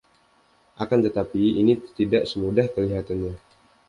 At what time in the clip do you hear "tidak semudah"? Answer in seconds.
1.99-2.65